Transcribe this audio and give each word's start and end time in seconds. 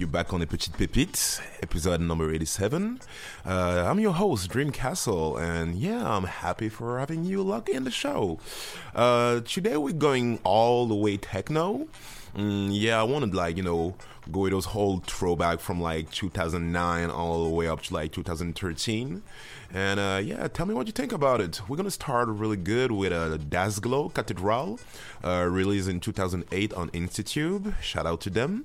you're 0.00 0.08
back 0.08 0.32
on 0.32 0.40
the 0.40 0.46
Petite 0.46 0.78
Pépite, 0.78 1.42
episode 1.62 2.00
number 2.00 2.32
87. 2.32 3.00
Uh, 3.44 3.84
I'm 3.86 4.00
your 4.00 4.14
host, 4.14 4.48
Dream 4.48 4.70
Castle, 4.70 5.36
and 5.36 5.74
yeah, 5.74 6.10
I'm 6.10 6.24
happy 6.24 6.70
for 6.70 6.98
having 6.98 7.24
you 7.24 7.42
lock 7.42 7.68
in 7.68 7.84
the 7.84 7.90
show. 7.90 8.38
Uh, 8.94 9.40
today 9.40 9.76
we're 9.76 9.92
going 9.92 10.38
all 10.42 10.86
the 10.86 10.94
way 10.94 11.18
techno. 11.18 11.86
Mm, 12.34 12.70
yeah, 12.72 12.98
I 12.98 13.02
wanted 13.02 13.34
like, 13.34 13.58
you 13.58 13.62
know, 13.62 13.94
those 14.32 14.66
whole 14.66 14.98
throwback 15.00 15.60
from 15.60 15.80
like 15.80 16.10
2009 16.10 17.10
all 17.10 17.44
the 17.44 17.50
way 17.50 17.68
up 17.68 17.82
to 17.82 17.94
like 17.94 18.12
2013. 18.12 19.22
And 19.72 20.00
uh, 20.00 20.20
yeah, 20.22 20.48
tell 20.48 20.66
me 20.66 20.74
what 20.74 20.86
you 20.86 20.92
think 20.92 21.12
about 21.12 21.40
it. 21.40 21.60
We're 21.68 21.76
gonna 21.76 21.90
start 21.90 22.28
really 22.28 22.56
good 22.56 22.90
with 22.90 23.12
uh, 23.12 23.38
Dasglow 23.38 24.12
Cathedral, 24.12 24.80
uh, 25.24 25.46
released 25.48 25.88
in 25.88 26.00
2008 26.00 26.72
on 26.74 26.90
Institute. 26.92 27.62
Shout 27.80 28.06
out 28.06 28.20
to 28.22 28.30
them. 28.30 28.64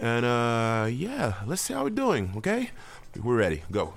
And 0.00 0.24
uh, 0.26 0.88
yeah, 0.90 1.34
let's 1.46 1.62
see 1.62 1.74
how 1.74 1.84
we're 1.84 1.90
doing. 1.90 2.32
Okay, 2.36 2.70
we're 3.22 3.36
ready. 3.36 3.62
Go. 3.70 3.94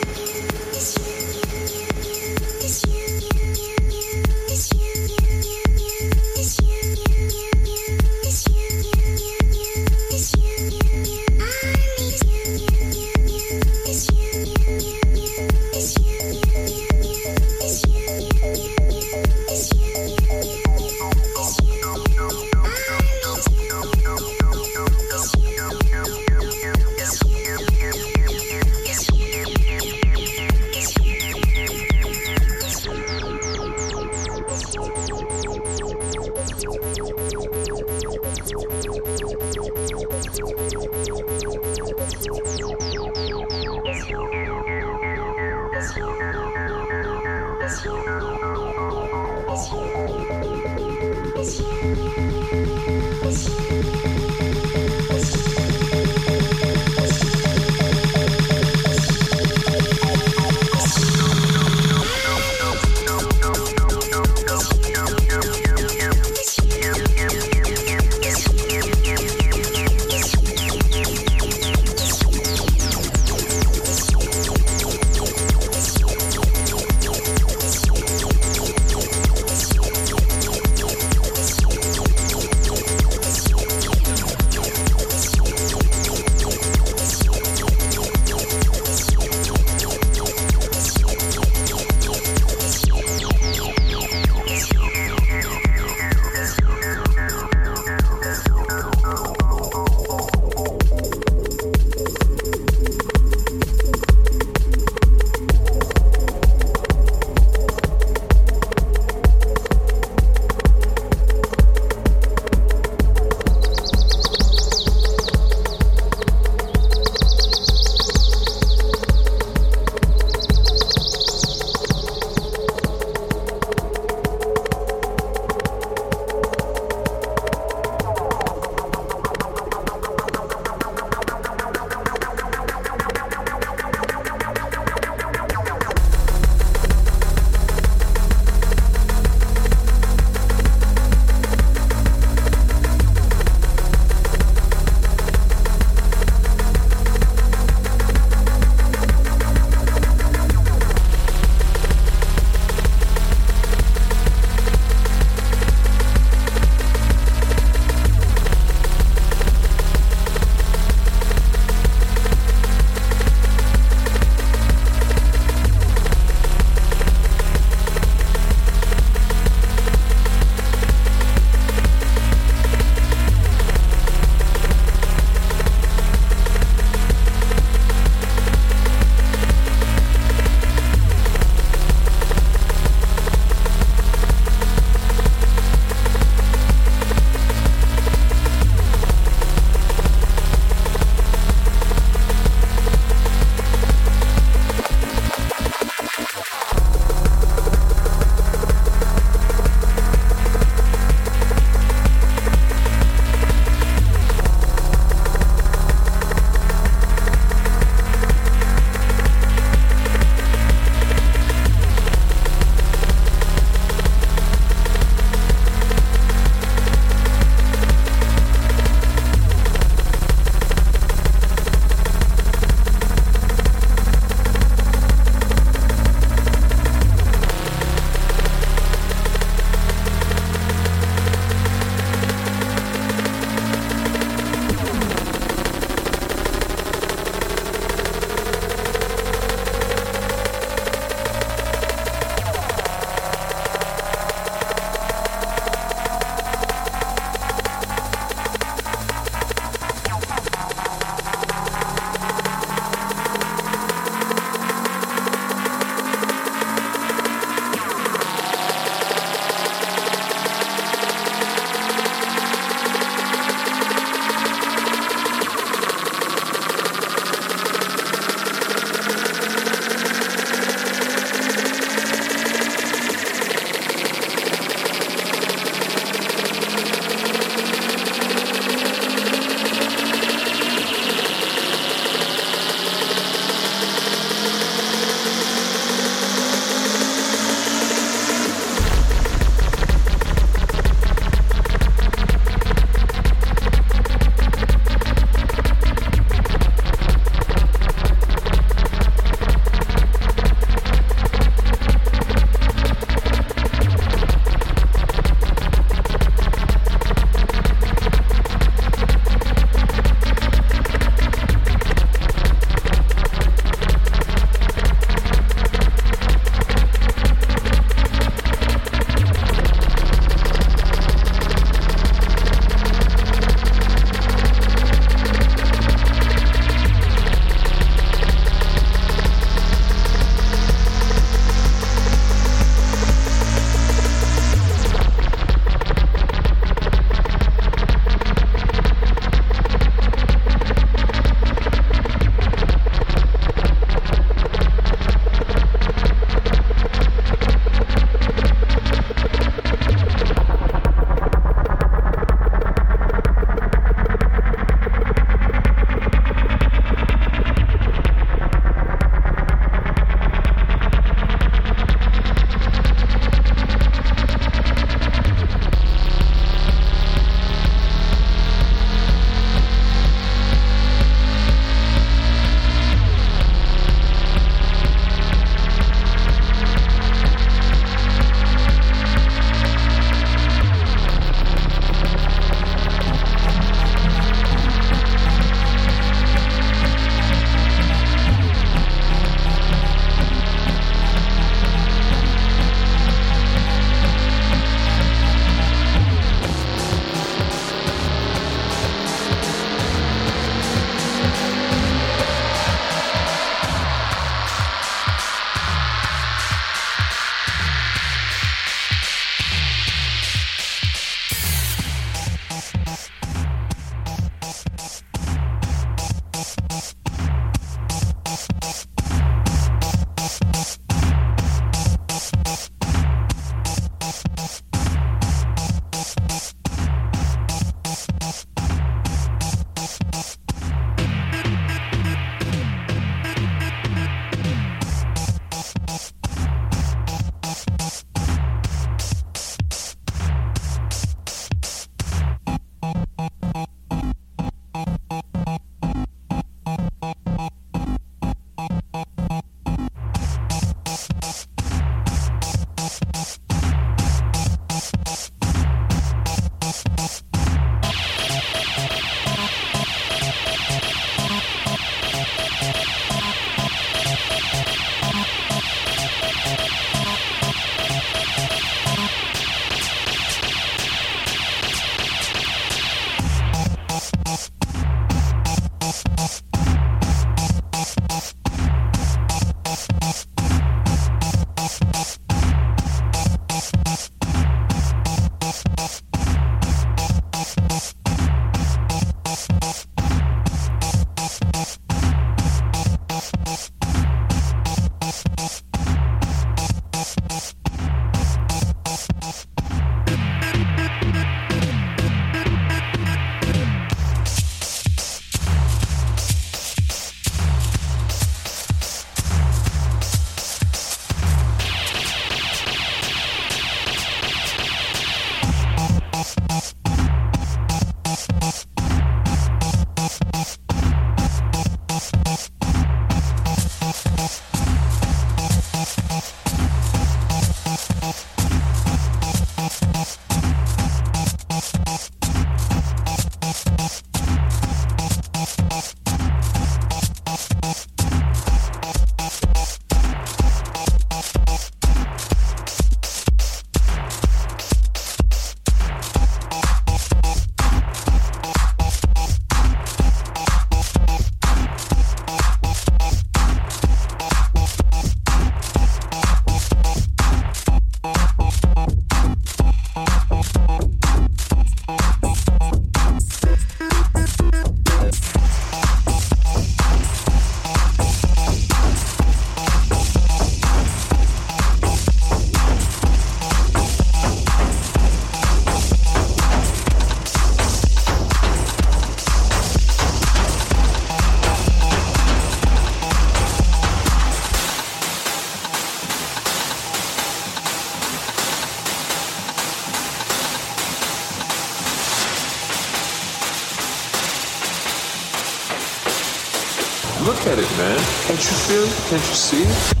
Can't 598.81 599.27
you 599.27 599.35
see 599.35 600.00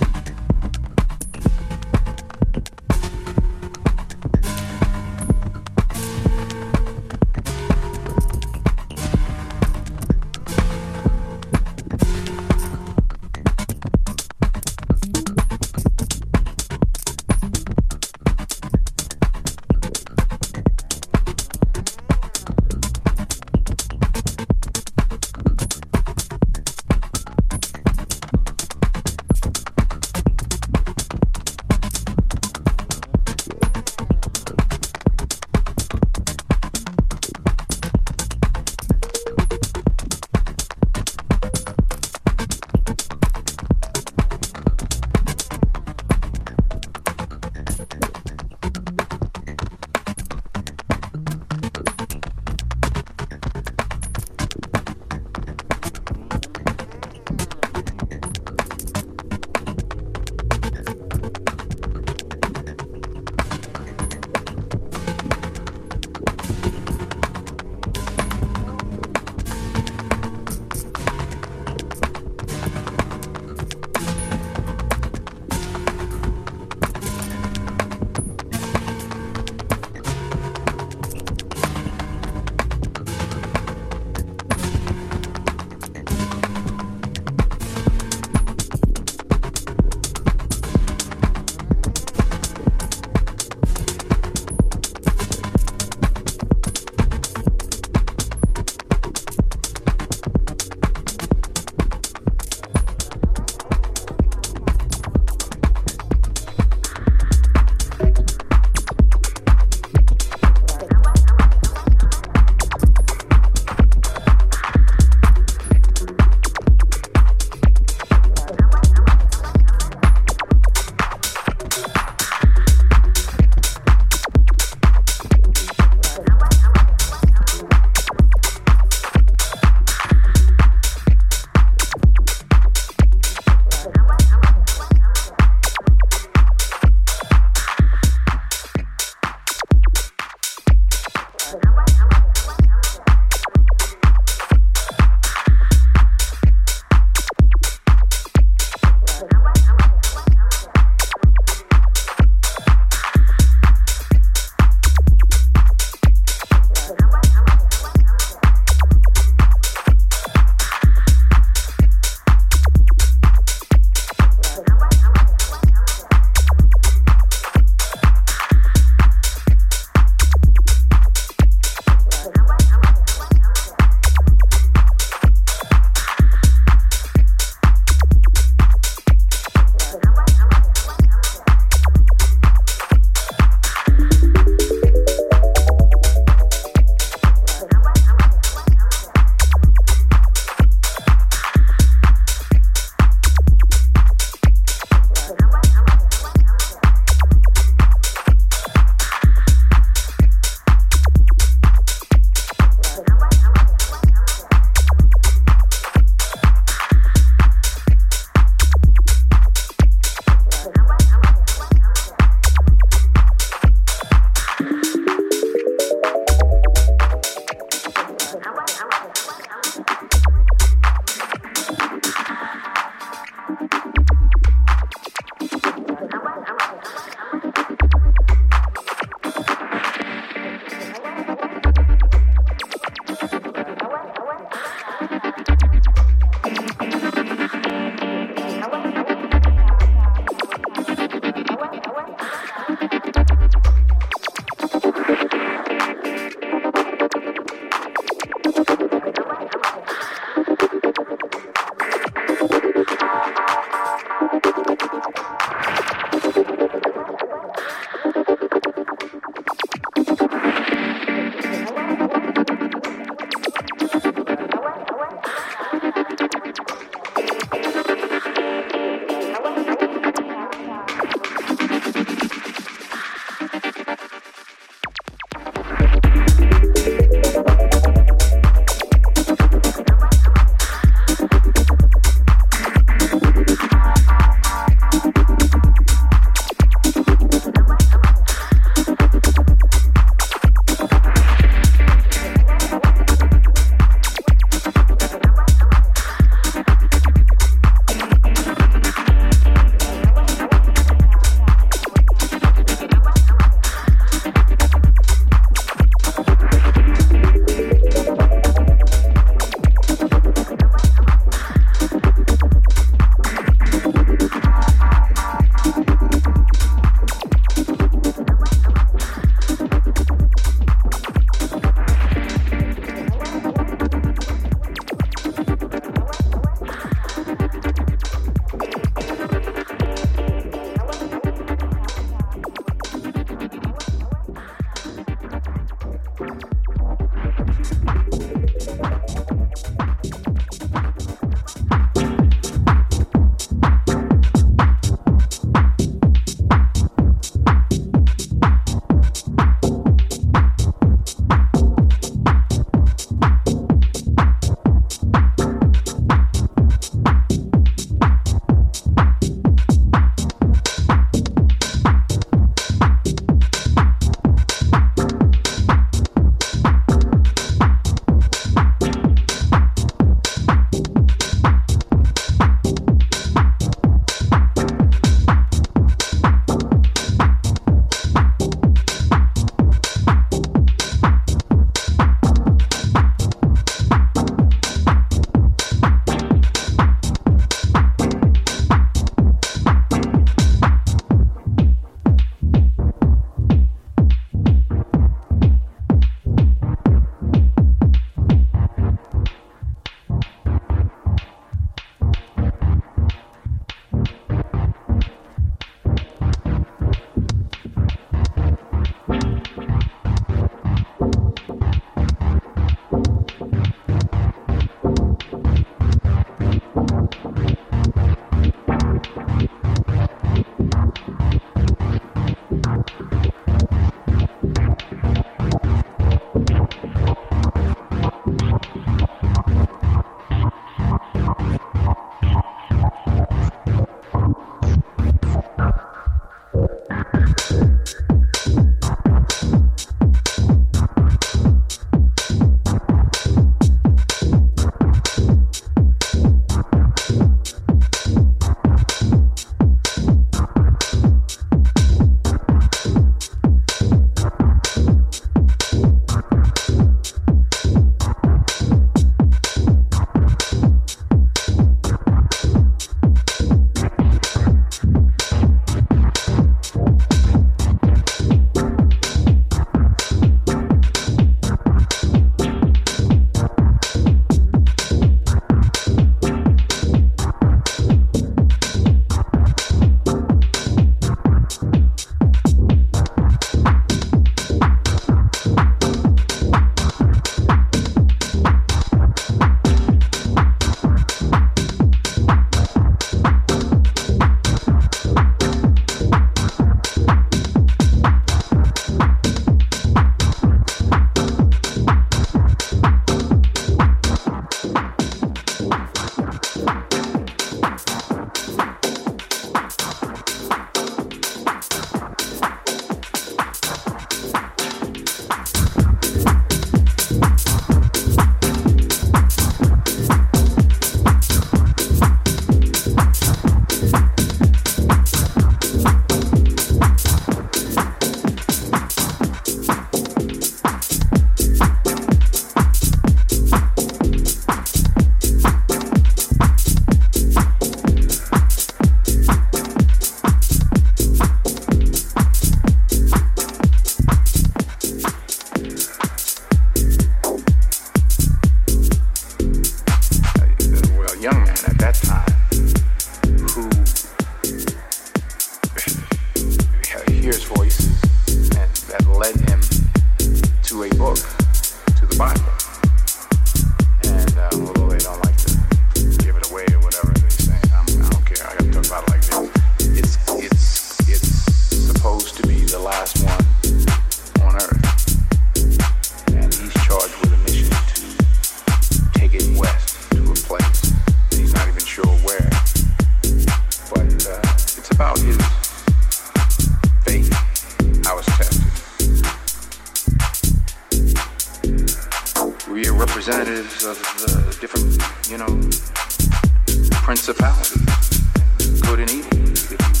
good 598.81 598.99
and 598.99 599.11
evil, 599.11 600.00